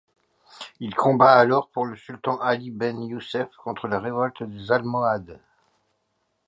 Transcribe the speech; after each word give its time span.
Il 0.79 0.95
combat 0.95 1.33
alors 1.37 1.69
pour 1.69 1.85
le 1.85 1.95
sultan 1.95 2.39
Ali 2.39 2.71
ben 2.71 3.03
Youssef 3.03 3.49
contre 3.63 3.87
la 3.87 3.99
révolte 3.99 4.41
des 4.41 4.71
Almohades. 4.71 5.39